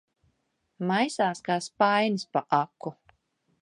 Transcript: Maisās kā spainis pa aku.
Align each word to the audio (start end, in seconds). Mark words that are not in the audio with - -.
Maisās 0.91 1.43
kā 1.51 1.59
spainis 1.69 2.27
pa 2.35 2.47
aku. 2.65 2.99